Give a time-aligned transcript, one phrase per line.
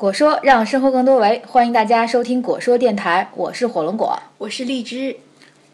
[0.00, 4.18] 果说让生活更多维，欢迎大家收听果说电台，我是火龙果。
[4.38, 5.14] 我是荔枝。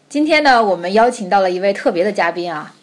[0.09, 2.75] 今天呢，我们邀请到了一位特别的嘉宾啊，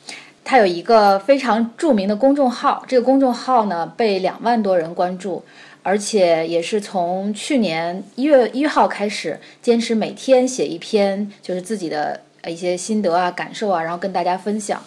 [0.43, 5.45] 他有一个非常著名的公众号，这个公众号呢被两万多人关注，
[5.83, 14.83] 而且也是从去年一月一号开始，坚持每天写一篇就是自己的呃一些心得啊、感受啊，然后跟大家分享。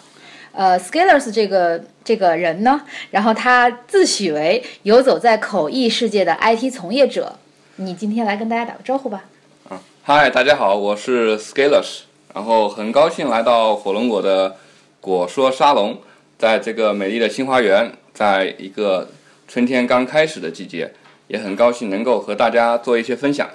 [0.52, 2.80] 呃，Scalers 这个这个人呢，
[3.10, 7.36] 然后他自诩为游走在口译世界的 IT 从业者。
[7.76, 9.24] 你今天来跟大家打个招呼吧。
[9.70, 12.00] 嗯，嗨，大家好，我是 Scalers，
[12.34, 14.56] 然后很高兴来到火龙果的
[15.00, 15.98] 果说沙龙，
[16.36, 19.10] 在这个美丽的新花园，在一个
[19.46, 20.92] 春天刚开始的季节，
[21.28, 23.48] 也很高兴能够和大家做一些分享。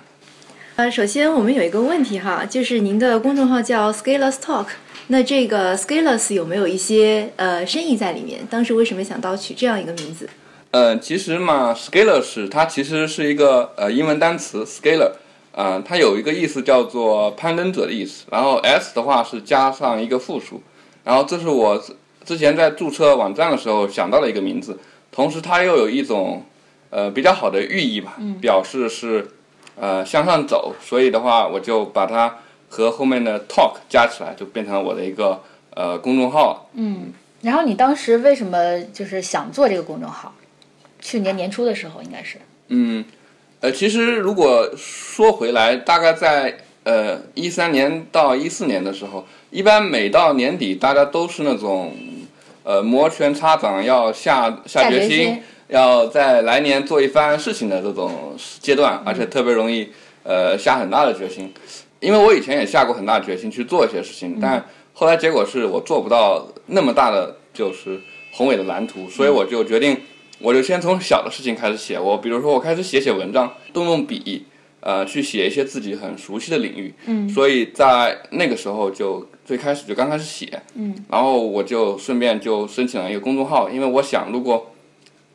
[0.76, 4.68] 呃，首先我们有一个问题哈，就是您的公众号叫 Scalers Talk。
[5.08, 8.48] 那这个 Scalers 有没有一些呃深意在里面？
[8.50, 10.30] 当时为什么想到取这样一个名字？
[10.72, 15.12] 呃，其实嘛，Scalers 它其实是一个呃英文单词 Scaler，
[15.52, 18.26] 呃，它有一个意思叫做攀登者的意思。
[18.32, 20.64] 然后 S 的话是加上一个复数，
[21.04, 21.84] 然后这是我
[22.24, 24.80] 之前在注册网站的时候想到的一个名字，
[25.12, 26.46] 同时它又有一种
[26.90, 29.28] 呃比较好的寓意吧，表示是
[29.76, 32.40] 呃向上走，所以的话我就把它。
[32.74, 35.40] 和后面的 talk 加起来，就变成了我的一个
[35.76, 36.68] 呃公众号。
[36.74, 40.34] 嗯，然后你当时为什么就是想做这个公众号？
[41.00, 42.40] 去年年初的时候应该是。
[42.70, 43.06] 嗯，
[43.60, 51.94] 呃，其实如果说回来，大概在呃一三年到一四年的时候，一般每到年底，大家都是那种
[52.64, 59.92] 呃摩拳擦掌，要下下决心，要在来年做一番事情的这种阶段，而且特别容易
[60.24, 61.54] 呃下很大的决心。
[62.04, 68.00] 因为我以前也下过很大决心去做一些事情，但后来结果是我做不到那么大的就是
[68.34, 69.98] 宏伟的蓝图，所以我就决定，
[70.40, 71.98] 我就先从小的事情开始写。
[71.98, 74.46] 我比如说我开始写写文章，动动笔，
[74.82, 76.94] 呃，去写一些自己很熟悉的领域。
[77.06, 77.28] 嗯。
[77.30, 80.62] 所以在那个时候就最开始就刚开始写。
[80.76, 80.94] 嗯。
[81.10, 84.72] 然后我就顺便就申请了一个公众号，因为我想如果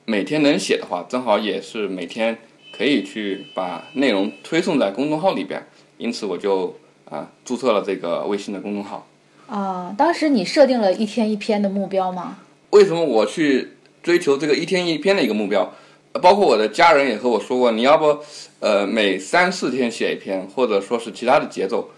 [0.05, 2.39] 每天能写的话，正好也是每天
[2.77, 5.67] 可以去把内容推送在公众号里边。
[5.99, 6.75] 因此我就
[7.11, 9.07] 啊注册了这个微信的公众号。
[9.49, 12.39] 啊，当时你设定了一天一篇的目标吗？
[12.71, 13.73] 为什么我去
[14.03, 15.73] 追求这个一天一篇的一个目标？
[16.21, 18.19] 包括我的家人也和我说过，你要不
[18.61, 21.91] 呃每三四天写一篇，或者说是其他的节奏。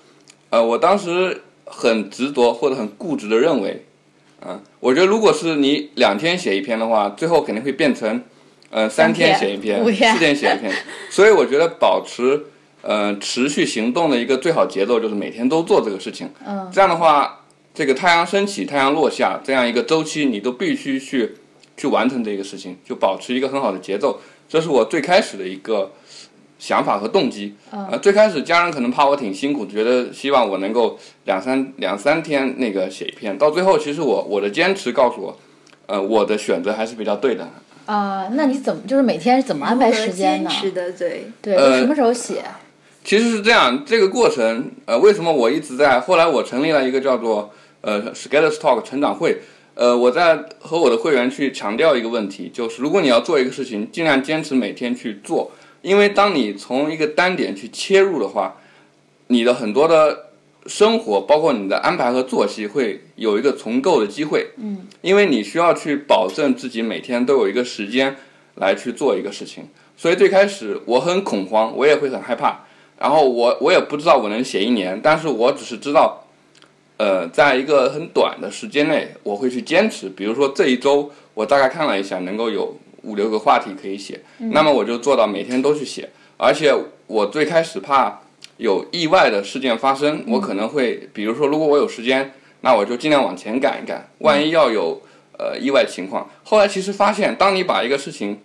[0.51, 3.85] 呃，我当时很执着或者很固执的认为，
[4.47, 8.23] 嗯，我觉得如果是你两天写一篇的话，最后肯定会变成
[8.71, 10.73] 呃三天写一篇，四天写一篇。
[11.11, 12.47] 所以我觉得保持。
[12.83, 16.31] 呃，持续行动的一个最好节奏就是每天都做这个事情。
[16.47, 21.37] 嗯，这样的话，这个太阳升起、太阳落下这样一个周期，你都必须去
[21.77, 24.21] 去完成这个事情，就保持一个很好的节奏。
[24.49, 25.93] 这是我最开始的一个
[26.59, 27.55] 想法和动机。
[27.71, 33.37] 呃，最开始家人可能怕我挺辛苦，觉得希望我能够两三两三天那个写一篇。
[33.39, 35.39] 到最后，其实我我的坚持告诉我，
[35.87, 37.49] 呃，我的选择还是比较对的。
[37.87, 40.51] 啊，那你怎么就是每天怎么安排时间呢？
[40.51, 42.45] 坚持的对对，什么时候写？
[43.11, 45.99] 其实是这样，这个过程，呃，为什么我一直在？
[45.99, 49.39] 后来我成立了一个叫做呃 Scalers Talk 成长会，
[49.75, 55.51] 呃，我在和我的会员去强调一个问题，就是如果你要做一个事情，尽量坚持每天去做，
[55.83, 58.59] 因为当你从一个单点去切入的话，
[59.27, 60.27] 你的很多的
[60.67, 64.51] 生活，包括你的安排和作息，会有一个重构的机会。
[64.59, 68.15] 嗯，因为你需要去保证自己每天都有一个时间
[68.55, 69.65] 来去做一个事情，
[69.97, 72.67] 所以最开始我很恐慌，我也会很害怕。
[73.01, 76.23] 然后我我也不知道我能写一年，但是我只是知道，
[76.99, 80.07] 呃，在一个很短的时间内，我会去坚持。
[80.11, 84.21] 比如说这一周，我大概看了一下，能够有五六个话题可以写，
[84.53, 86.11] 那么我就做到每天都去写。
[86.37, 86.75] 而且
[87.07, 88.21] 我最开始怕
[88.59, 94.11] 有意外的事件发生，我可能会，比如说如果我有时间，那我就尽量往前赶一赶。
[94.19, 95.01] 万一要有
[95.39, 98.41] 呃意外情况，后来其实发现，当你把一个事情。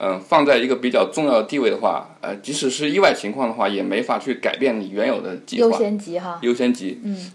[0.00, 5.68] 嗯，放在一个比较重要的地位的话，呃，即使是意外情况的话，也没法去改变你原有的计划。
[5.68, 6.38] 优先级哈。
[6.42, 7.00] 优先级。
[7.02, 7.32] 嗯。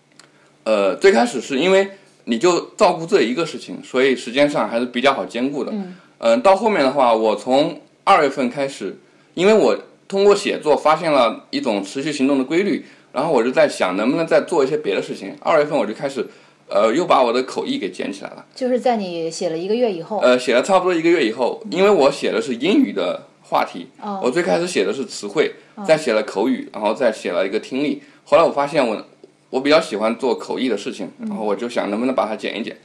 [0.64, 1.90] 呃，最开始是因为
[2.24, 5.72] 你就照顾这一个事情，所以时间上还是比较好兼顾的。
[5.74, 5.96] 嗯。
[6.20, 8.98] 嗯，到后面的话，我从二月份开始，
[9.34, 9.78] 因为我
[10.08, 15.36] 通过写作发现了一种持续行动的规律，然后我就在想能不能再做一些别的事情。
[15.42, 16.26] 二月份我就开始。
[16.74, 18.44] 呃，又把我的口译给捡起来了。
[18.56, 20.18] 就是在你写了一个月以后。
[20.22, 23.88] 呃，写了差不多一个月以后，因为我写的是英语的话题，
[24.24, 25.54] 我最开始写的是词汇，
[25.86, 28.02] 再写了口语，然后再写了一个听力。
[28.24, 29.06] 后来我发现我
[29.52, 32.76] 我比较喜欢做口译的事情，然后我就想能不能把它剪一剪。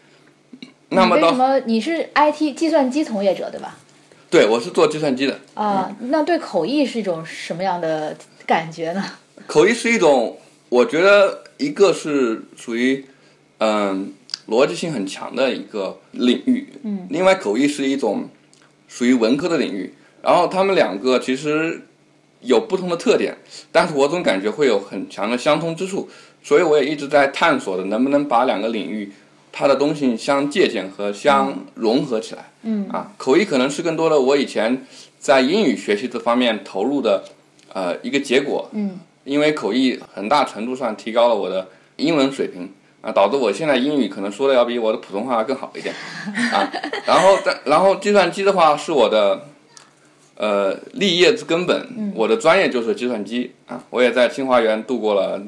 [0.90, 3.78] 那么，为什么你是 IT 计算机从业者对吧？
[4.30, 5.38] 对，我是做计算机的。
[5.54, 8.14] 啊，那对口译是一种什么样的
[8.46, 9.02] 感觉呢？
[9.46, 10.36] 口译是一种，
[10.68, 13.04] 我觉得一个是属于
[13.58, 14.12] 嗯
[14.48, 18.28] 逻辑性很强的一个领域，嗯，另外口译是一种
[18.88, 21.82] 属于文科的领域，然后他们两个其实
[22.40, 23.36] 有不同的特点，
[23.70, 26.08] 但是我总感觉会有很强的相通之处，
[26.42, 29.12] 所以我也一直在探索的能不能把两个领域
[29.52, 32.88] 它的东西相借鉴和相融合起来，嗯。
[32.88, 34.86] 啊，口译可能是更多的我以前
[35.18, 37.24] 在英语学习这方面投入的
[37.74, 38.98] 呃一个结果，嗯。
[39.24, 45.94] 因为口译很大程度上提高了我的英文水平啊，导致我现在英语可能说的要比我的普通话更好一点
[46.52, 46.68] 啊。
[47.06, 49.46] 然后，但然后计算机的话是我的
[50.36, 53.82] 呃立业之根本，我的专业就是计算机啊。
[53.90, 55.40] 我也在清华园度过了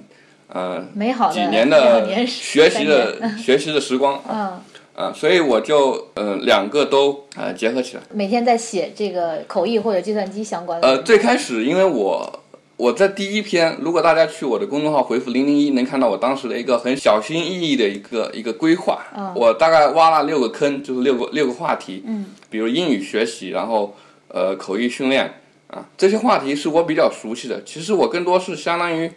[0.46, 4.62] 呃美好的几年的学习的学习的时光啊
[4.94, 10.86] 啊，所以我就呃两个都呃结合起来，每天在写这个口译或者计算机相关的。
[10.86, 12.39] 呃，最开始因为我。
[12.80, 19.04] 我在第一篇，如果大家去我的公众号回复零零一，能看到我当时的一个很小心翼翼的一个一个规划。
[19.36, 22.02] 我大概挖了六个坑，就是六个六个话题。
[22.06, 22.24] 嗯。
[22.48, 23.94] 比如英语学习，然后
[24.28, 27.62] 呃口译训练啊，这些话题是我比较熟悉的。
[27.64, 29.12] 其实我更多是相当于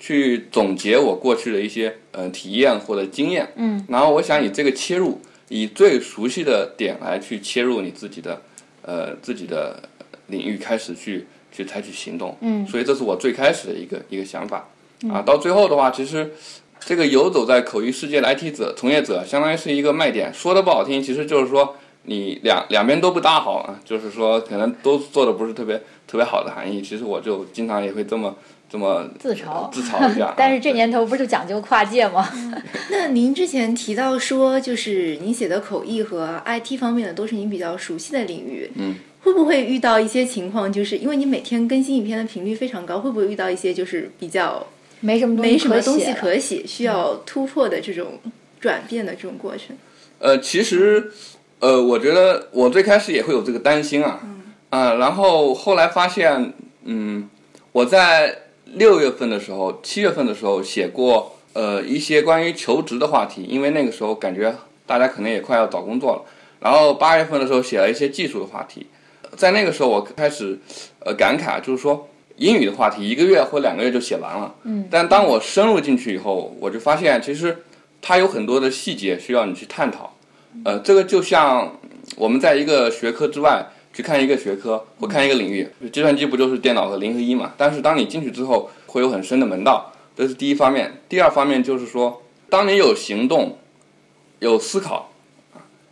[0.00, 3.52] 去总结我过去的一些呃体验或者经验。
[3.56, 3.84] 嗯。
[3.90, 5.20] 然后我想以这个切入，
[5.50, 8.40] 以最熟悉的点来去切入你自己的
[8.80, 9.82] 呃自己的
[10.28, 11.26] 领域，开始去。
[11.52, 14.66] 去采取行动，嗯，所以这是我最开始的一个一个想法，
[15.10, 16.32] 啊，到最后的话，其实
[16.80, 20.32] 这个游走在口译世界的 IT 者从业者，相当于是一个卖点。
[20.32, 25.76] 说的不好听，其实就是说你两两边都不大好啊，就是说可能都做的不是特别
[26.08, 26.80] 特别好的含义。
[26.80, 28.34] 其实我就经常也会这么
[28.68, 30.32] 这么自嘲自嘲一下。
[30.38, 32.28] 但是这年头不是讲究跨界吗？
[32.90, 38.96] 那您之前提到说，就是您写的口译和 IT 方面的都是您比较熟悉的领域，嗯。
[39.22, 44.66] 会不会遇到一些情况，就是因为你每天更新影片的频率非常高，会不会遇到一些就是比较
[45.00, 48.18] 没什么没什么东西可写，需要突破的这种
[48.60, 49.76] 转变的这种过程？
[50.18, 51.12] 呃，其实，
[51.60, 54.20] 呃，我觉得我最开始也会有这个担心啊，
[54.70, 56.52] 啊，然后后来发现，
[56.84, 57.28] 嗯，
[57.70, 58.38] 我在
[58.74, 64.52] 六月份的时候、七月份的时候写过呃一些关于求职的话题，因为那个时候感觉
[64.84, 66.22] 大家可能也快要找工作了，
[66.58, 68.88] 然后八月份的时候写了一些技术的话题。
[69.36, 70.58] 在那个时候，我开始，
[71.00, 74.54] 呃，感慨，就是说英语的话题一个月或两个月就写完了。
[74.64, 74.86] 嗯。
[74.90, 77.64] 但当我深入进去以后，我就发现其实
[78.00, 80.14] 它有很多的细节需要你去探讨。
[80.64, 81.78] 呃，这个就像
[82.16, 83.64] 我们在一个学科之外
[83.94, 87.54] 去看一个学科或看一个领域，计算机不就是电脑和零和一嘛？
[87.56, 89.90] 但是当你进去之后，会有很深的门道。
[90.14, 90.92] 这是第一方面。
[91.08, 93.56] 第二方面就是说，当你有行动、
[94.40, 95.10] 有思考、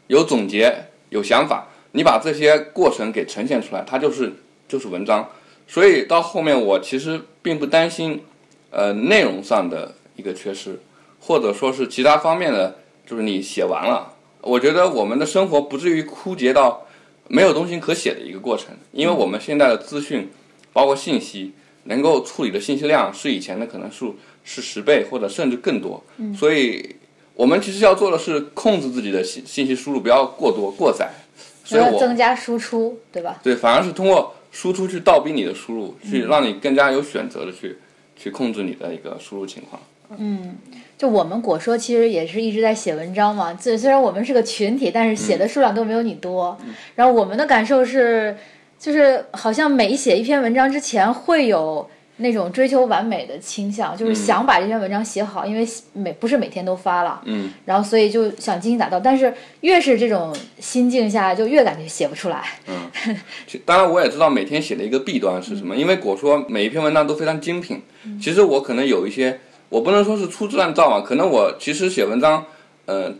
[0.08, 1.66] 有总结、有想法。
[1.92, 4.32] 你把这些过程给呈现出来，它就是
[4.68, 5.28] 就是文章。
[5.66, 8.22] 所以到后面我其实并不担心，
[8.70, 10.80] 呃，内容上的一个缺失，
[11.20, 12.76] 或者说是其他方面的，
[13.06, 16.86] 就是你写完了，我觉得我们的生活不至于枯竭到
[17.28, 18.74] 没有东西可写的一个过程。
[18.90, 20.28] 因为我们现在的资讯，
[20.72, 21.52] 包括信息，
[21.84, 26.02] 能够处理的信息量是以前的可能数是十倍或者甚至更多。
[26.36, 26.96] 所以
[27.34, 31.10] 我们其实要做的是控制自己的信信息输入，不要过多过载。
[31.76, 33.38] 要增加输出，对吧？
[33.42, 37.78] 对，反而是通过输出去倒逼你的输入，去让你更加有选择的去
[38.16, 39.82] 去控制你的一个输入情况。
[40.18, 40.56] 嗯，
[40.98, 46.58] 就我们果说其实也是一直在写文章嘛，虽虽然我们是个群体，但是写的数量都没有你多。
[46.94, 48.36] 然后我们的感受是，
[48.78, 51.88] 就是好像每写一篇文章之前会有。
[52.20, 59.00] 那种追求完美的倾向，就是想把这篇文章写好，因为每不是每天都发了，嗯，然后所以就想精心打造。
[59.00, 62.44] 但是越是这种心境下，就越感觉写不出来。
[62.68, 62.90] 嗯，
[63.66, 67.82] 当然我也知道每天写的一个弊端是什么，因为果说每一篇文章都非常精品。
[68.20, 72.44] 其实我可能有一些，我不能说是粗制滥造嘛，可能我其实写文章，
[72.86, 73.12] 呃，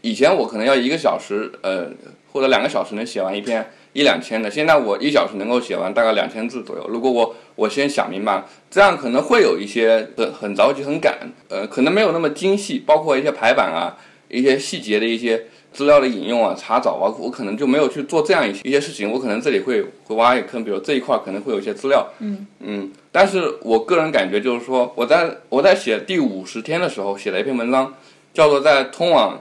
[0.00, 1.88] 以前我可能要一个小时，呃，
[2.32, 3.64] 或者两个小时能写完一篇。
[3.92, 6.86] 一两千的，现在我一小时能够写完大概两千字左右。
[6.88, 13.98] 如果我我先想明白，这样可能会有一些很很着急、很赶，呃，可能没有那么精细，包括一些排版啊、
[14.30, 19.12] 一些细节的一些资料的引用啊、查找啊，我可能就没有去做这样一些一些事情。
[19.12, 22.90] 我可能这里会会挖一个坑，比如这一块可能会有一些资料，嗯嗯。
[23.12, 27.94] 但是我个人感觉就是说，我在我在写第五十天的时候写了一篇文章，
[28.32, 29.38] 叫做在通往。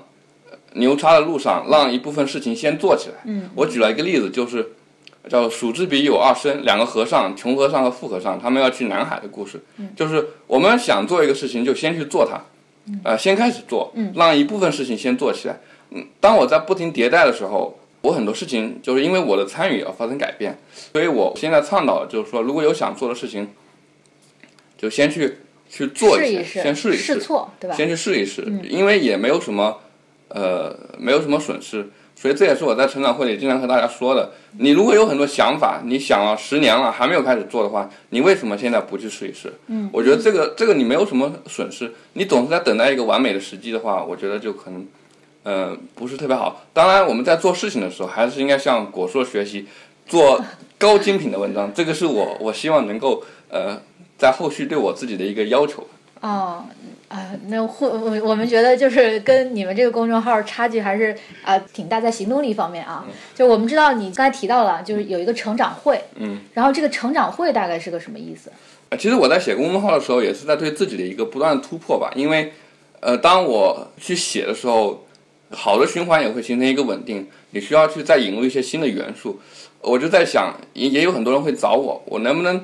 [0.73, 3.15] 牛叉的路上，让一部分事情先做起来。
[3.25, 4.73] 嗯，我举了一个例子，就是
[5.29, 9.61] 叫“蜀之彼有二生”，两个和尚，穷和尚和富和尚，他们要去南海的故事。
[9.77, 12.41] 嗯，就是我们想做一个事情，就先去做它，
[13.03, 15.59] 呃，先开始做，让一部分事情先做起来。
[15.91, 20.57] 嗯，当我在不停迭代的时候，我很多事情就是因为我的参与而发生改变，
[20.93, 23.49] 所以我现在倡导就是说，如果有想做的事情，
[24.77, 25.37] 就先去
[25.69, 27.75] 去做一试，先试一试，错，对吧？
[27.75, 29.77] 先去试一试，因为也没有什么，
[30.29, 34.31] 呃，没有什么损失，所以这也是我在成长会里经常和大家说的。
[34.57, 39.53] 你如果有很多想法，你想了十年了还没有开始做的话，你为什么现在不去试一试？
[39.67, 44.85] 嗯，我觉得这个这个你没有什么损失，你总是在等待一个完美的时机的话，我觉得就可能，
[45.43, 46.65] 呃，不是特别好。
[46.73, 49.65] 当然，我们在做事情的时候，还是应该向果硕学习，
[50.05, 50.43] 做
[50.77, 53.79] 高精品的文章，这个是我我希望能够呃。
[54.19, 55.87] 在后续对我自己的一个要求。
[56.19, 56.65] 哦，
[57.09, 61.13] 啊，那会我我们觉得就是跟你们这个公众号差距还是
[61.43, 63.03] 啊挺大，在行动力方面啊。
[63.33, 65.99] 就我们知道你刚才提到了，就是有一个成长会。
[66.17, 66.39] 嗯。
[66.53, 68.51] 然后这个成长会大概是个什么意思？
[68.99, 72.11] 其实我在写公众号的时候，也是在对自己的一个不断突破吧。
[72.15, 72.53] 因为，
[72.99, 75.03] 呃，当我去写的时候，
[75.49, 77.27] 好的循环也会形成一个稳定。
[77.49, 79.39] 你需要去再引入一些新的元素。
[79.81, 82.63] 我就在想，也也有很多人会找我，我能不能，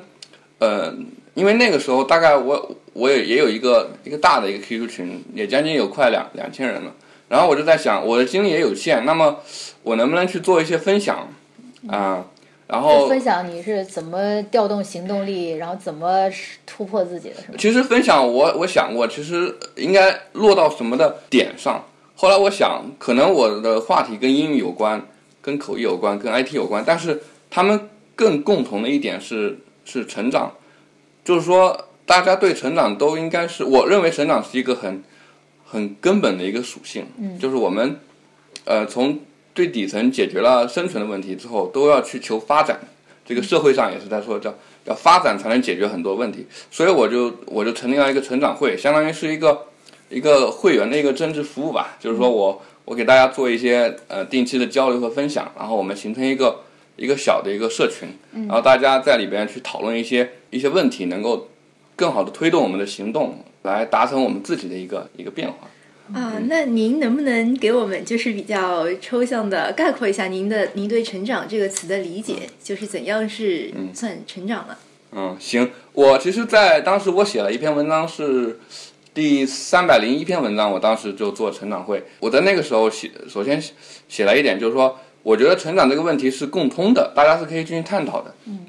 [0.59, 0.95] 呃。
[1.35, 6.91] 因为那个时候，大概我我也也有一个一个大的一个 QQ 群，也将近有快两两千人了。
[7.27, 9.37] 然后我就在想，我的精力也有限，那么
[9.83, 11.27] 我能不能去做一些分享
[11.87, 12.25] 啊？
[12.67, 16.29] 然后分享你是怎么调动行动力，然后怎么
[16.65, 17.35] 突破自己的？
[17.35, 17.55] 是吗？
[17.57, 21.83] 其实分享我我想过，其实应该落到什么的点上。
[22.15, 25.05] 后来我想，可能我的话题跟英语有关，
[25.41, 30.53] 跟口译有关，跟 IT 有关，但是他们更共同的一点是是成长。
[31.25, 35.03] 就是说，大家对成长都应该是，我认为成长是一个很
[35.65, 37.08] 很根本的一个属性。
[37.17, 38.00] 嗯，就是我们，
[38.63, 39.20] 呃，从
[39.55, 42.79] 最底层解决了生存的问题之后，都要去求发展。
[43.25, 44.53] 这个社会上也是在说，叫
[44.84, 46.46] 要发展才能解决很多问题。
[46.70, 49.63] 所以我就我就成立了一个成长会，相当于是一个
[50.10, 51.98] 一个会员的一个增值服务吧。
[52.00, 56.62] 就是说我我给大家做一些呃定期的交流和分享，然后我们形成一个。
[56.97, 58.07] 一个小的一个社群，
[58.47, 61.49] 然后大家在里边去讨论一些一些问题，能够
[61.95, 65.67] 更好的推动我们的行动，来达成我们自己的一个一个变化。
[66.13, 74.77] 啊，那您能不能给我们就是比较抽象的概括一下您的您对“成长”这个词的理解，就是怎样是算成长了？
[75.11, 78.59] 嗯，行，我其实，在当时我写了一篇文章，是
[79.13, 82.03] 第三百零一篇文章，我当时就做成长会。
[82.19, 83.61] 我在那个时候写，首先
[84.07, 84.97] 写了一点，就是说。
[85.25, 88.36] 我觉得成长这个问题是共通的，大家是可以进行探讨的。
[88.46, 88.60] 嗯，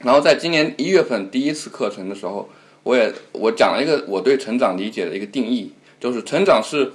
[0.00, 2.48] 然后在今年一月份第一次课程的时候，
[2.84, 6.90] 我也我讲了一个我对成长理解的一个定义，就是成长是，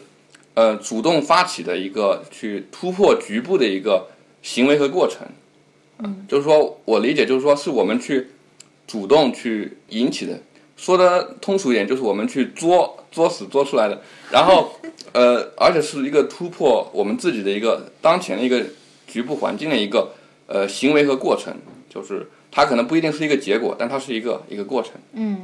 [0.55, 4.07] 呃，主动发起的一个去突破局部的一个
[4.41, 5.27] 行为和过程。
[5.99, 8.31] 嗯，就是说我理解就是说是我们去
[8.87, 10.39] 主动去引起的，
[10.75, 14.01] 说的通俗一点就是我们去作作死作出来的，
[14.31, 14.71] 然后
[15.11, 18.65] 呃，而且是一个突破我们自己的一个当前的一个。
[19.11, 20.13] 局部环境的一个
[20.47, 21.53] 呃行为和过程，
[21.89, 24.93] 就是它可能不一定是一个结果，但它是一个一个过程。
[25.13, 25.43] 嗯，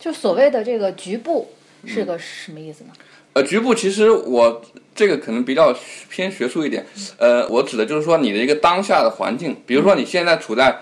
[0.00, 1.52] 就所谓的这个局部
[1.86, 2.90] 是个什么意思呢？
[3.34, 4.60] 呃，局部其实我
[4.96, 5.72] 这个可能比较
[6.10, 6.84] 偏学术一点。
[7.18, 10.76] 呃，我指的就是说你的一个当下的环境，比如说你现在处在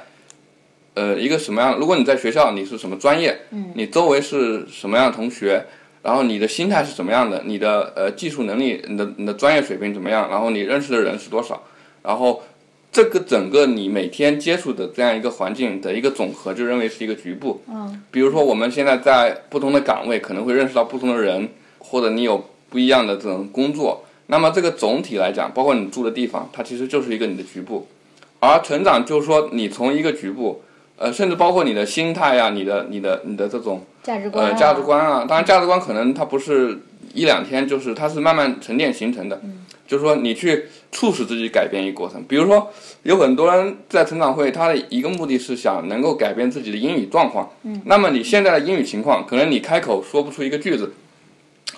[0.94, 1.76] 呃一个什么样？
[1.76, 3.36] 如果你在学校，你是什么专业？
[3.50, 5.66] 嗯，你周围是什么样的同学？
[6.02, 7.42] 然后你的心态是怎么样的？
[7.44, 10.30] 你的呃技术能力，你的你的专业水平怎么样？
[10.30, 11.60] 然后你认识的人是多少？
[12.06, 12.40] 然后，
[12.92, 17.60] 这个整个你每天接触的这样一个环境的一个总和，就认为是一个局部。
[17.68, 18.00] 嗯。
[18.12, 21.48] 比如说，我们现在在不同的岗位，可能会认识到不同的人，
[21.80, 24.04] 或者你有不一样的这种工作。
[24.28, 27.88] 那么，这个总体来讲，包括你住的地方，它其实就是一个你的局部。
[28.38, 30.62] 而成长就是说，你从一个局部，
[30.96, 35.24] 呃，甚至包括你的心态呀，你的、你的、你的这种价值观呃价值观啊。
[35.28, 36.78] 当然，价值观可能它不是
[37.12, 39.40] 一两天，就是它是慢慢沉淀形成的。
[39.42, 39.64] 嗯。
[39.86, 42.24] 就是说，你去促使自己改变一个过程。
[42.26, 42.72] 比如说，
[43.02, 47.50] 有很多人在成长会，他的一个目的是想能够改变自己的英语状况。
[47.64, 47.82] 嗯。
[47.84, 50.94] 那么你现在的英语情况，可能你开口说不出一个句子，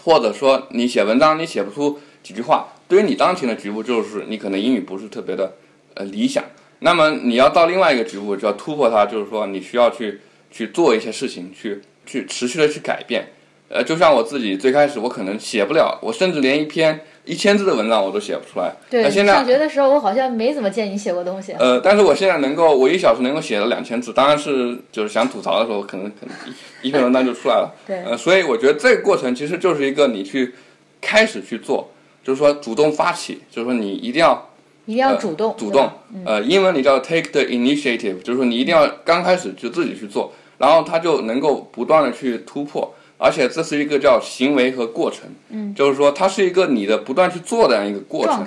[0.04, 2.68] 或者说你写文章你写不出几句话。
[2.86, 5.54] 对于你当前的局部，就是你可能英语不是特别的
[5.94, 6.44] 呃理想。
[6.78, 10.20] 那么你要到另外一个局部，就要突破它，就是说你需要去
[10.52, 13.26] 去做一些事情，去去持续的去改变。
[13.68, 17.00] 呃，就像我自己最开始，我可能写不了，我甚至连一篇。
[17.24, 18.74] 一千字的文章我都写不出来。
[18.88, 21.52] 对，现在上学的时候我好像没怎么见你写过东西。
[21.58, 26.34] 呃，但是我现在能够，我一小时能够写了两千字，当然是就是想吐槽的时候，可能可能
[26.80, 27.70] 一篇文章就出来了。
[27.86, 27.98] 对。
[28.02, 30.54] 呃，所以我觉得这个过程其实就是一个你去
[31.02, 31.90] 开始去做，
[32.24, 34.48] 就是说主动发起，就是说你一定要
[34.86, 35.90] 一定要主动主动。
[36.24, 42.94] 呃，英文你叫 take the initiative，就是说你一定要刚开始就自己去做，然后它就能够不断的去突破。
[43.18, 48.46] 而且这是一个叫行为和过程，嗯，就是说它是一个你的不断去做的这样一个过程，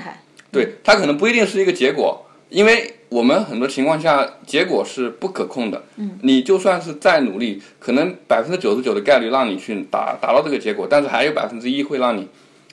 [0.51, 5.83] 对，它可能不一定是一个结果，因为我们很多情况下结果是不可控的。
[5.97, 12.27] 嗯，你就算是再努力，可能百分之九十九的概率让你去达达到这个结果，但是还有百分之一会让你，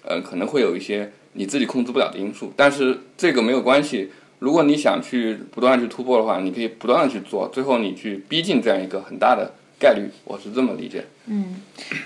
[0.05, 2.52] 呃，可能会有一些你自己控制不了的因素。
[2.55, 11.05] 但是这个没有关系，如果你想去不断的去突破的话，你可以不断的去做，最后你去逼近这样一个很大的概率，我是这么理解。
[11.27, 11.57] 嗯，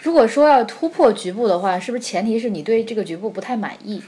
[0.02, 4.02] 如果说要突破局部的话，是不是前提是你对这个局部不太满意？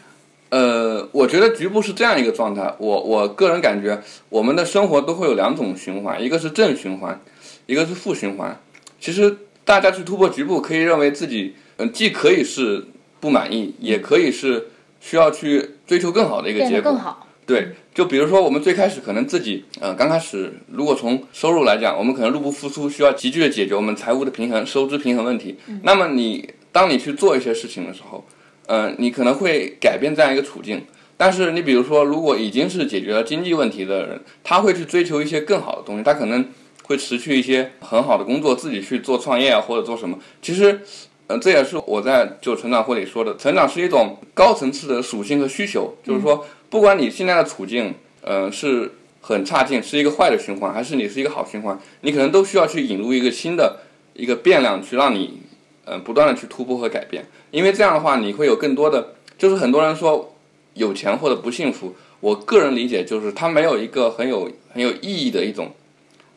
[0.50, 2.73] 呃，我觉得局部是这样一个状态。
[2.78, 7.21] 我我个人感觉，我们的生活都会有两种循环，一个是正循环，
[7.66, 8.56] 一个是负循环。
[9.00, 12.85] 其实大家去突破局部，可以认为自己，嗯，既可以是
[13.18, 14.68] 不满意，也可以是
[15.00, 16.92] 需要去追求更好的一个结果。
[16.92, 17.26] 更好。
[17.46, 25.56] 对，就比如说我们最开始可能自己，嗯，刚开始如果从收入来讲，我们可能入不敷出，需要急剧的解决我们财务的平衡、收支平衡问题。
[25.82, 28.24] 那么你当你去做一些事情的时候，
[28.66, 30.82] 嗯，你可能会改变这样一个处境。
[31.16, 36.48] 但是你比如说，如果已经是解决了经济问题的人，他会去追求一些更好的东西，他可能
[36.84, 40.18] 会辞去一些很好的工作，自己去做创业啊，或者做什么。
[40.42, 40.80] 其实，
[41.26, 46.44] 呃，这也是我在就成长会里说的，成长是一种高层次的属性和需求，就是说。
[46.70, 48.90] 不管你现在的处境，呃，是
[49.20, 53.78] 很差劲，是一个坏的循环，还是你是一个好循环，你可能都需要去引入一个新的
[54.12, 55.40] 一个变量，去让你，
[55.84, 57.24] 呃，不断的去突破和改变。
[57.52, 60.34] 因为这样的话，你会有更多的，就是很多人说
[60.72, 65.70] 有钱或者不幸福，我个人理解就是他没有一个很有很有意义的一种，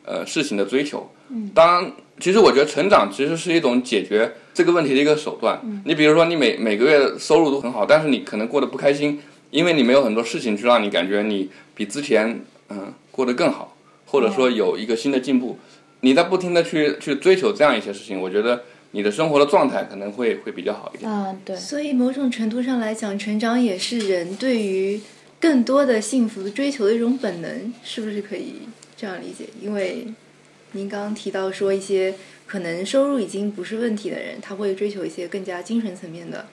[0.04, 1.10] 呃，事情的追求。
[1.30, 1.50] 嗯。
[1.52, 5.60] 当然，其实我觉得成长其实是一种解决这个问题的一个手段。
[5.64, 5.82] 嗯。
[5.84, 9.20] 你比如说，你每每个月收入都很好，但是你可能过得不开心。
[9.50, 15.58] 因为你没有很多事情去让你感觉你比之前嗯过得更好，或者说有一个新的进步，
[16.00, 21.10] 你在不停的去去追求这样一些事情，我觉得你的生活的状态可能会会比较好一点。
[21.10, 21.56] 啊，对。
[21.56, 25.00] 所以某种程度上来讲，成长也是人对于
[25.40, 28.56] 更多的幸福追求的一种本能，是不是可以
[28.98, 29.46] 这样理解？
[29.62, 30.06] 因为
[30.72, 32.14] 您刚刚提到说一些
[32.46, 36.46] 可能收入已经不是问题的人，他会追求一些更加精神层面的。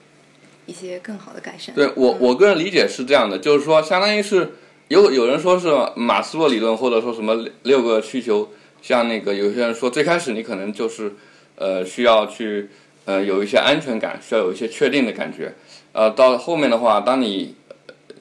[0.68, 1.72] 一些更好的改善。
[1.76, 4.54] 对我，我个人理解是这样的，就是说，相当于是
[4.88, 8.48] 有有人说是马斯洛理论，或者说什么六个需求，
[8.82, 11.12] 像那个有些人说，最开始你可能就是
[11.54, 12.68] 呃需要去
[13.04, 15.54] 呃有一些安全感，需要有一些确定的感觉，
[15.92, 17.54] 呃到后面的话，当你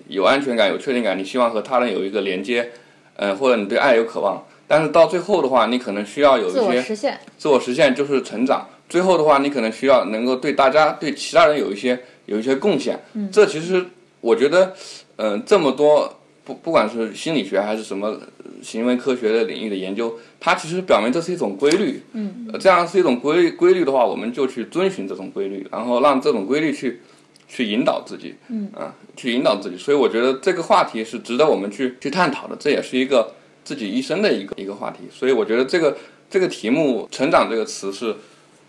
[0.08, 2.69] 有安全感、有确定感，你希望和他人有一个连接，
[3.15, 8.67] 嗯，或者你对爱有渴望，但是到最后的话，你可能需要有一些自我实现，自我实现就是成长。
[8.88, 11.99] 最后的话，你可能需要能够对大家、对其他人有一些。
[12.25, 12.99] 有一些贡献，
[13.32, 13.86] 这其实
[14.19, 14.73] 我觉得，
[15.17, 16.12] 嗯，这么多
[16.43, 18.19] 不不管是心理学还是什么
[18.63, 22.01] 行为科学的领域的研究，它其实表明这是一种规律。
[22.13, 26.99] 嗯，这样是一种规律，规律的话，我们就去遵循这种规律，然后让这种规律去
[27.47, 28.34] 去引导自己。
[28.47, 29.78] 嗯，啊，去引导自己。
[29.78, 34.99] 所以我觉得这个话题是值得我们去去探讨的，这也是一个自己一生的一个一个话题。
[35.12, 35.97] 所以我觉得这个
[36.30, 38.15] 这个题目“成长”这个词是。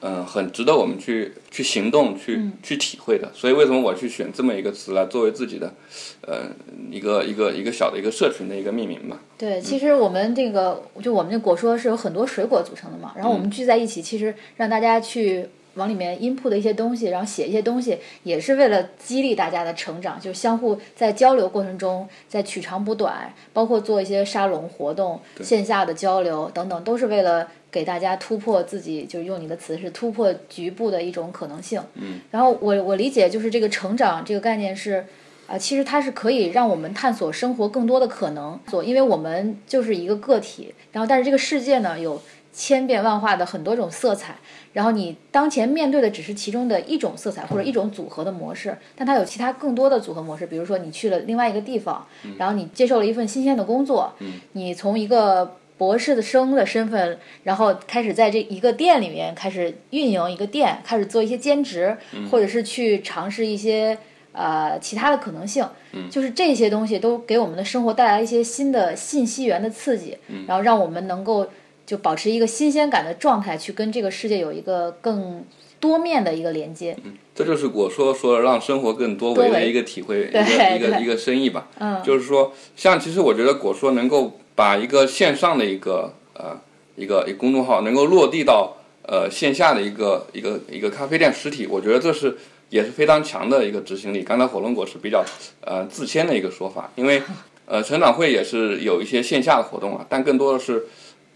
[0.02, 3.32] 嗯，很值得我们去去行动、去去体会的。
[3.34, 5.72] 所以，为什么我去选这么一个词来作为自己的，
[6.20, 6.42] 呃，
[6.90, 9.18] 一个一个一个小的一个社群的一个命名吧？
[9.38, 15.48] 对，其实我们这个就我们这果说是有很多水果组成的嘛，然后我们聚在一起，其实让大家去。
[15.76, 31.80] 往里面 input 的一些东西，然后写一些东西，也是为了激励大家的成长，就相互在交流过程中，在取长补短，包括做一些沙龙活动、线下的交流等等，都是为了给大家突破自己，就是用你的词是突破局部的一种可能性。
[31.94, 32.20] 嗯。
[32.30, 35.04] 然后我我理解就是这个成长这个概念是，
[35.46, 42.20] 啊，其实它是可以让我们探索生活更多的可能，所因为我们就是一个个体，然后但是这个世界呢有
[42.56, 44.36] 千变万化的很多种色彩。
[44.72, 50.46] 然后你当前面对的只是其中的一种色彩或者一种组合的模式，但它有其他更多的组合模式。
[50.46, 52.06] 比如说你去了另外一个地方，
[52.38, 54.12] 然后你接受了一份新鲜的工作，
[54.52, 61.96] 你从一个博士的生的身份，然后开始在这一个店里面开始运营一个店，开始做一些兼职，
[62.30, 63.96] 或者是去尝试一些
[64.32, 65.66] 呃其他的可能性。
[66.10, 71.46] 就是这些东西都给我们的生活带来一些新的信息源的刺激，然后让我们能够。
[71.86, 75.44] 就保持一个新鲜感的状态，去跟这个世界有一个更
[75.78, 76.96] 多面的一个连接。
[77.04, 81.68] 嗯，这就是我说说让生活更多维的一个体会，一个一个一个生意吧。
[81.78, 86.58] 嗯，就是说，像其实我觉得果说能够把一个线上的一个呃
[86.96, 92.36] 一个一公众号能够落地到呃线下的一个一个一个咖啡店实体，我觉得这是
[92.70, 94.24] 也是非常强的一个执行力。
[94.24, 95.24] 刚才火龙果是比较
[95.60, 97.22] 呃自谦的一个说法，因为
[97.66, 100.86] 呃成长会也是有一些线下的活动啊，但更多的是。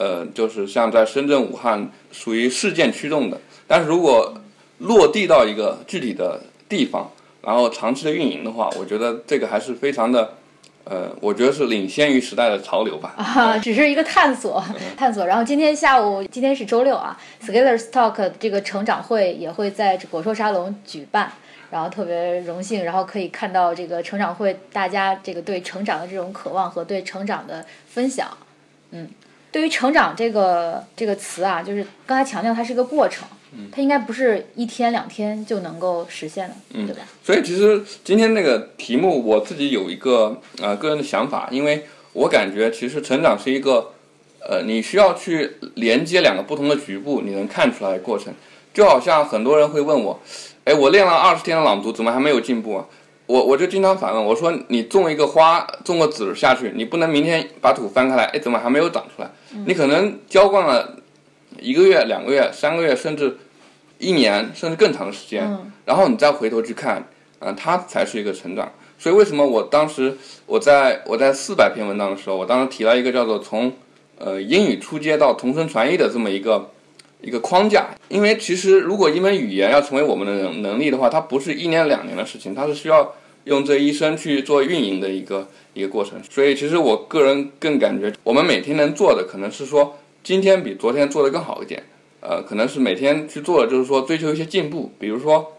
[0.01, 3.39] 呃，就是像在深圳、武汉，属于事件驱动的。
[3.67, 4.33] 但是如果
[4.79, 7.11] 落地到一个具体的地方，
[7.43, 10.37] 然后长期的运营的话，我觉得这个还是非常的
[10.85, 13.13] 呃，我觉得是领先于时代的潮流吧。
[13.19, 14.65] 啊，只是一个探索，
[14.97, 15.27] 探索。
[15.27, 21.31] 然后今天下午，今天是周六啊，Scalers Talk 这个成长会也会在果兽沙龙举办，
[21.71, 28.27] 然后特别荣幸，然后可以看到这个成长会大家这个对成长的这种渴望和对成长的分享。
[28.93, 29.07] 嗯，
[29.53, 33.27] 对于成长这个这个词啊，就是刚才强调它是一个过程，
[33.73, 37.03] 它应该不是一天两天就能够实现的，对吧？
[37.25, 43.93] 所以其实今天那个题目，我自己有一个呃个人的想法，因为我感觉其实成长是一个
[44.41, 48.33] 呃你需要去连接两个不同的局部，你能看出来的过程。
[48.73, 50.21] 就好像很多人会问我，
[50.63, 52.87] 哎，我练了二十天的朗读，怎么还没有进步啊？
[53.31, 59.31] 我我就经常反问我说，你种一个花，种个籽下去，你不能明天把土翻开来，哎，怎么还没有长出来？
[59.67, 60.97] 你可能浇灌了
[61.61, 63.39] 一个月、两个月、三个月，甚至
[63.99, 65.49] 一年，甚至更长的时间，
[65.85, 67.07] 然后你再回头去看，
[67.39, 68.69] 啊、它才是一个成长。
[68.99, 73.73] 所以为什么我当时我在我在四百篇文章的时候，我当时提了一个叫做从
[74.19, 76.69] 呃英语初阶到同声传译的这么一个
[77.23, 86.21] 一个框架，因为其实如果一门语言要成为我们的能能力的话，它不是一年两年的事情，它是需要用这一生去做运营的一个一个过程。
[86.31, 91.83] 所以其实我个人更感觉，我们每天能做的可能是说，今天比昨天做的更好一点，
[92.21, 95.53] 呃，可能是每天去做的就是说追求一些进步，比如说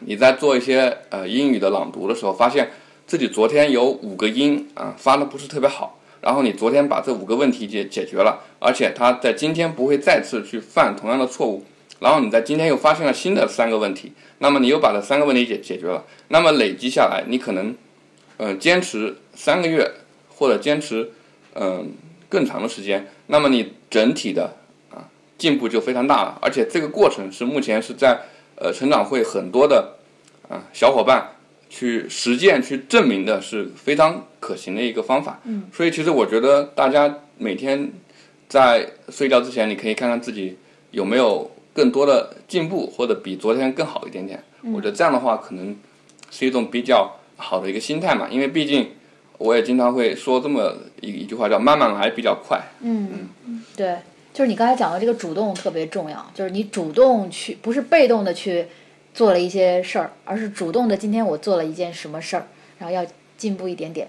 [0.00, 2.70] 你在做一些呃英语的朗读的时候，发现
[3.06, 5.98] 自己昨天有五个音啊、发的不是特别好。
[6.24, 11.62] 然后你昨天把这五个问题解解决了，而且他在今天不会再次去犯同样的错误。
[12.00, 17.74] 然后你在今天又发现了新的三个问题，那么你又把这三个问题解解决了，那么累积下来，你可能，
[18.38, 19.90] 呃，坚持三个月
[20.28, 21.10] 或者坚持
[21.54, 21.92] 嗯、
[22.28, 24.56] 更长的时间，那么你整体的
[24.90, 25.04] 啊
[25.36, 26.38] 进步就非常大了。
[26.40, 28.18] 而且这个过程是目前是在
[28.56, 29.94] 呃成长会很多的
[30.48, 31.33] 啊小伙伴
[31.74, 35.40] 去实践去证明的是非常可行的一个方法。
[35.42, 37.90] 嗯，所以其实我觉得大家每天
[38.48, 40.56] 在睡觉之前，你可以看看自己
[40.92, 44.40] 有没有更多的进步，或者比昨天更好一点点。
[44.72, 45.76] 我觉得这样的话，可能
[46.30, 48.28] 是一种比较好的一个心态嘛。
[48.30, 48.90] 因为毕竟
[49.38, 52.62] 我也经常会说这么一一句话，叫“慢慢来比较快”。
[52.82, 53.28] 嗯，
[53.76, 53.96] 对，
[54.32, 58.66] 就是你刚才讲的这个主动特别重要，就是你主动去，不是被动的去
[59.14, 62.46] 做了一些事儿，而是主动的今天我做了一件什么事儿，
[62.78, 63.06] 然后要
[63.38, 64.08] 进步一点点。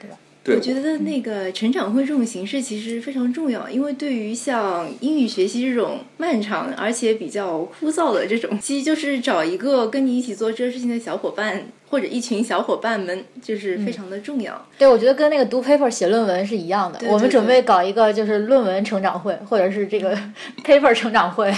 [0.00, 14.64] 对吧我觉得那个成长会这种形式其实非常重要，因为对于像英语学习这种漫长而且比较枯燥的这种，其实就是找一个跟你一起做这个事情的小伙伴，或者一群小伙伴们，就是非常的重要。
[14.78, 17.00] 对，我觉得跟那个读 paper 写论文是一样的。
[17.00, 20.16] 对对我们准备搞一个就是论文成长会，或者是这个
[20.64, 21.52] paper 成长会。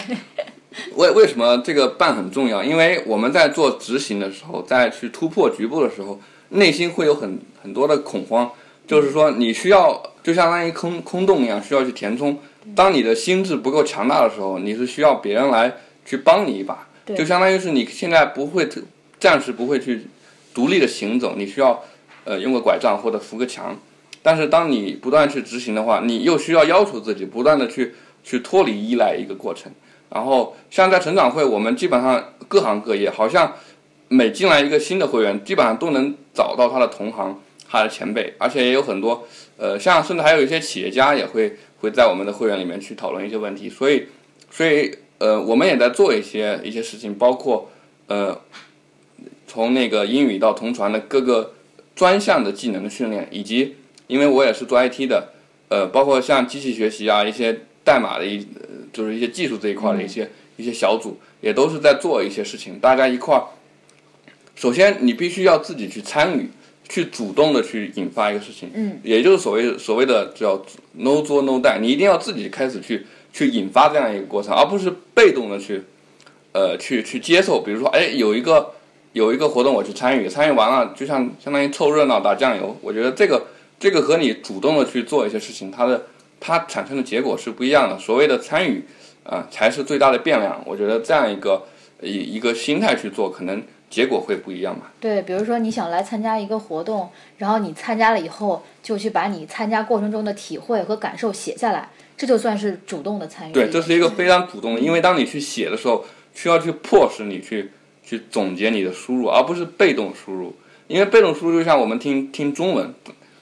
[0.97, 2.63] 为为什么这个办很重要？
[2.63, 8.51] 因为我们在做执行的时候，在去突破局部的时候，内心会有很很多的恐慌，
[8.87, 12.39] 就是说你需要就相当于空空洞一样，需要去填充。
[12.75, 16.87] 当你的心智不够强大的时候，你是需要别人来去帮你一把，
[17.17, 18.81] 就相当于是你现在不会特
[19.19, 20.07] 暂时不会去
[20.53, 21.83] 独立的行走，你需要
[22.25, 23.77] 呃用个拐杖或者扶个墙。
[24.23, 29.73] 但是当你不断去执行的话，你又需要要求自己不断的去去脱离依赖一个过程。
[30.11, 33.55] 然后像在成长会，我们基本上各行各业，好像
[34.09, 39.27] 每进来一个新的会员，基本上都能找到他的同行、他的前辈，而且也有很多
[39.59, 43.69] 呃，像甚至还有一些企业家也会会在我们的会员里面去讨论一些问题。
[43.69, 44.07] 所以，
[44.51, 47.71] 所以呃，我们也在做一些一些事情，包括
[48.07, 48.41] 呃，
[49.47, 51.53] 从那个英语到同传的各个
[51.95, 55.33] 专项的技能的训练，以及因为我也是做 IT 的，
[55.69, 63.43] 呃，包括像机器学习啊，一些代码的一、呃就是一些技术这一块的一些、一些小组，也都是在做一些事情，大家一块儿。
[64.55, 66.51] 首先，你必须要自己去参与，
[66.87, 75.83] 去主动的去引发一个事情，嗯，也就是所谓所谓的叫 no 做 no die，你一定要自己开始去去引发这样一个过程，而不是被动的去
[76.53, 77.63] 呃去去接受。
[77.63, 78.75] 比如说，哎，有一个
[79.13, 83.47] 有一个活动我去参与，参与完了就像相当于凑热闹打酱油，我觉得这个
[83.79, 86.07] 这个和你主动的去做一些事情，它的
[86.41, 87.99] 它产生的结果是不一样的。
[87.99, 88.85] 所谓的参与
[89.25, 90.63] 啊、才是最大的变量。
[90.65, 91.67] 我觉得这样一个
[92.01, 94.93] 一一个心态去做，可能结果会不一样吧。
[95.01, 103.53] 对，比如说你想来参加一个活动，然后你参加了以后，就去把你参加过程中的体会和感受写下来，这就算是主动的参与。
[103.53, 107.71] 对，这是一个非常主动的，因为当你去写的时候，需要去迫使你去
[108.03, 110.55] 去总结你的输入，而不是被动输入。
[110.87, 112.95] 因为被动输入就像我们听听中文，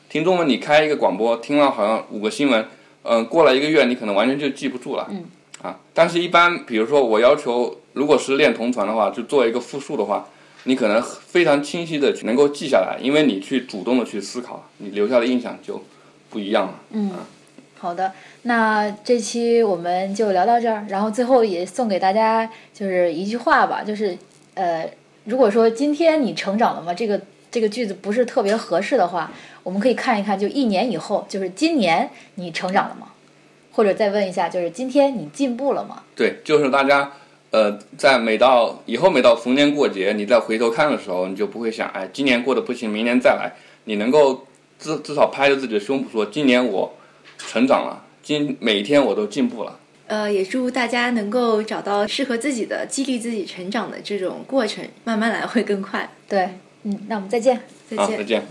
[0.09, 2.67] 听中文你开一个广播，听了好像五个新闻，
[3.09, 5.07] 嗯、过了一个月你可能完全就记不住了。
[5.11, 5.25] 嗯。
[5.63, 10.29] 啊，但是一般比如说我要求，如果是练同传的话，就做一个复述的话，
[10.65, 15.83] 你可能非常清晰的能够记下来，因为你去主动的去思考，你留下的印象就
[16.29, 16.75] 不一样了。
[16.91, 17.11] 嗯，
[17.79, 24.17] 好的，那这期我们就聊到这儿，然后最后也送给大家就是一句话吧，就是
[24.55, 24.89] 呃，
[25.25, 26.93] 如果说今天你成长了吗？
[26.93, 27.19] 这个
[27.57, 33.07] 这个句子不是特别合适的话，我们可以看一看，就一年以后，就是今年你成长了吗？
[33.73, 36.03] 或者再问一下，就是今天你进步了吗？
[36.15, 37.11] 对，就是大家。
[37.53, 43.51] 呃，在每到以后每到逢年过节，你再回头看的时候，你就不会想，哎，今年过得不行，明年再来。
[43.85, 44.45] 你能够
[44.79, 46.95] 至至少拍着自己的胸脯说，今年我
[47.39, 49.79] 成长了，今每一天我都进步了。
[50.09, 56.09] 呃，也祝大家能够找到适合自己的、激励自己成长的这种过程，慢慢来会更快。
[56.29, 56.51] 对，
[56.89, 58.47] 嗯，那我们再见，再见，再见。